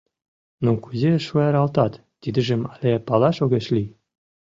Но 0.63 0.71
кузе 0.83 1.11
шуаралтат, 1.25 1.93
тидыжым 2.21 2.61
але 2.73 2.91
палаш 3.07 3.37
огеш 3.45 3.65
лий. 3.75 3.89